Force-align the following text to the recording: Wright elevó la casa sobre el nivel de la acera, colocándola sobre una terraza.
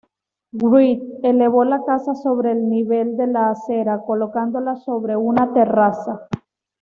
Wright 0.53 0.99
elevó 1.21 1.63
la 1.63 1.83
casa 1.85 2.15
sobre 2.15 2.53
el 2.53 2.67
nivel 2.71 3.15
de 3.17 3.27
la 3.27 3.51
acera, 3.51 4.01
colocándola 4.03 4.75
sobre 4.75 5.15
una 5.15 5.53
terraza. 5.53 6.27